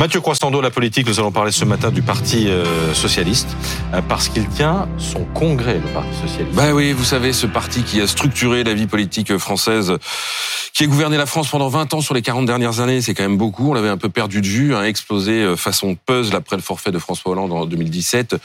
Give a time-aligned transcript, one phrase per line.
[0.00, 3.54] Mathieu Croissando, la politique, nous allons parler ce matin du Parti euh, Socialiste,
[3.92, 6.56] euh, parce qu'il tient son congrès, le Parti Socialiste.
[6.56, 9.92] Ben oui, vous savez, ce parti qui a structuré la vie politique française,
[10.72, 13.24] qui a gouverné la France pendant 20 ans sur les 40 dernières années, c'est quand
[13.24, 16.56] même beaucoup, on l'avait un peu perdu de vue, hein, explosé euh, façon puzzle après
[16.56, 18.36] le forfait de François Hollande en 2017.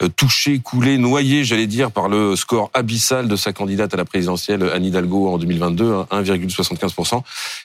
[0.00, 4.04] Euh, touché, coulé, noyé, j'allais dire, par le score abyssal de sa candidate à la
[4.04, 7.16] présidentielle, Anne Hidalgo, en 2022, 1,75%.
[7.16, 7.22] Hein,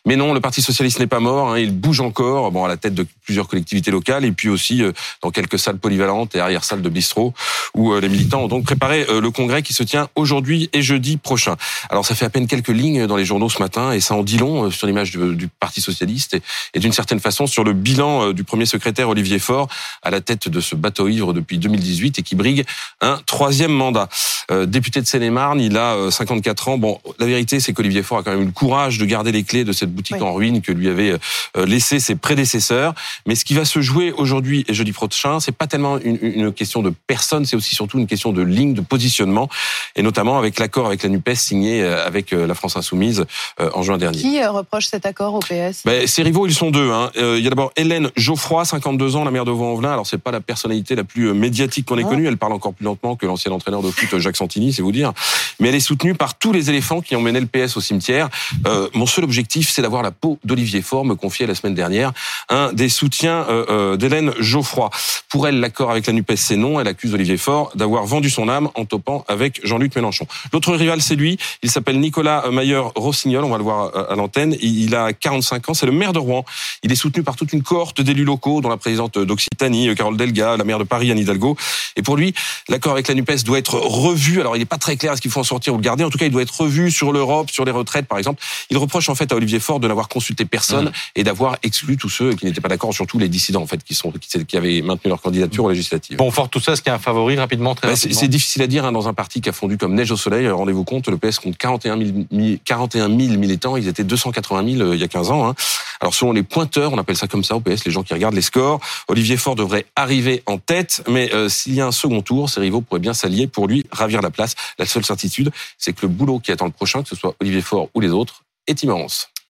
[0.07, 2.77] Mais non, le Parti socialiste n'est pas mort, hein, il bouge encore, bon, à la
[2.77, 6.81] tête de plusieurs collectivités locales, et puis aussi euh, dans quelques salles polyvalentes et arrière-salles
[6.81, 7.35] de bistrot,
[7.75, 11.17] où euh, les militants ont donc préparé le congrès qui se tient aujourd'hui et jeudi
[11.17, 11.55] prochain.
[11.89, 14.23] Alors ça fait à peine quelques lignes dans les journaux ce matin, et ça en
[14.23, 16.41] dit long sur l'image du, Parti socialiste, et,
[16.73, 19.67] et d'une certaine façon sur le bilan du premier secrétaire Olivier Faure,
[20.01, 22.65] à la tête de ce bateau ivre depuis 2018, qui brigue
[23.01, 24.09] un troisième mandat.
[24.51, 26.77] Euh, député de Seine-et-Marne, il a 54 euh, ans.
[26.77, 29.43] Bon, la vérité, c'est qu'Olivier Faure a quand même eu le courage de garder les
[29.43, 31.17] clés de cette boutique en ruine que lui avaient
[31.57, 32.93] euh, laissé ses prédécesseurs.
[33.25, 36.53] Mais ce qui va se jouer aujourd'hui et jeudi prochain, c'est pas tellement une, une
[36.53, 39.49] question de personne, c'est aussi surtout une question de ligne, de positionnement,
[39.95, 43.25] et notamment avec l'accord avec la Nupes signé avec la France Insoumise
[43.59, 44.19] en juin dernier.
[44.19, 45.83] Qui reproche cet accord au PS?
[45.85, 46.91] Ben, Ses rivaux, ils sont deux.
[46.91, 47.11] Hein.
[47.15, 49.93] Il y a d'abord Hélène Geoffroy, 52 ans, la maire de Vaux-en-Velin.
[49.93, 52.09] Alors c'est pas la personnalité la plus médiatique qu'on ait ah.
[52.09, 52.27] connue.
[52.27, 55.13] Elle parle encore plus lentement que l'ancien entraîneur de foot Jacques Santini, c'est vous dire.
[55.59, 58.29] Mais elle est soutenue par tous les éléphants qui ont mené le PS au cimetière.
[58.67, 62.11] Euh, mon seul objectif, c'est d'avoir la peau d'Olivier Faure, me confiait la semaine dernière,
[62.49, 64.89] un des soutiens euh, euh, d'Hélène Geoffroy.
[65.29, 66.79] Pour elle, l'accord avec la NUPES, c'est non.
[66.79, 70.27] Elle accuse Olivier Faure d'avoir vendu son âme en topant avec Jean-Luc Mélenchon.
[70.51, 71.37] L'autre rival, c'est lui.
[71.61, 73.43] Il s'appelle Nicolas Mayer-Rossignol.
[73.43, 74.55] On va le voir à l'antenne.
[74.61, 75.73] Il a 45 ans.
[75.73, 76.45] C'est le maire de Rouen.
[76.83, 80.57] Il est soutenu par toute une cohorte d'élus locaux, dont la présidente d'Occitanie, Carole Delga,
[80.57, 81.57] la maire de Paris, Anne Hidalgo.
[81.95, 82.33] Et pour lui,
[82.69, 84.39] l'accord avec la NUPES doit être revu.
[84.39, 86.03] Alors, il n'est pas très clair est-ce qu'il faut en sortir ou le garder.
[86.03, 88.41] En tout cas, il doit être revu sur l'Europe, sur les retraites, par exemple.
[88.69, 90.91] Il reproche en fait à Olivier Faure de n'avoir consulté personne mmh.
[91.15, 93.93] et d'avoir exclu tous ceux qui n'étaient pas d'accord, surtout les dissidents, en fait, qui
[93.93, 96.17] sont qui, avaient maintenu leur candidature aux législatives.
[96.17, 98.61] Bon, fort tout ça, est-ce qu'il y a un favori rapidement, très bah, C'est difficile
[98.61, 100.47] à dire hein, dans un parti qui a fondu comme neige au soleil.
[100.49, 103.77] Rendez-vous compte, le PS compte 41 000, 41 000 militants.
[103.77, 105.49] Ils étaient 280 000 euh, il y a 15 ans.
[105.49, 105.55] Hein.
[106.03, 108.35] Alors selon les pointeurs, on appelle ça comme ça au PS, les gens qui regardent
[108.35, 112.21] les scores, Olivier Faure devrait arriver en tête, mais euh, s'il y a un second
[112.21, 114.55] tour, ses rivaux pourraient bien s'allier pour lui ravir la place.
[114.77, 117.61] La seule certitude, c'est que le boulot qui attend le prochain, que ce soit Olivier
[117.61, 119.29] Faure ou les autres, est immense.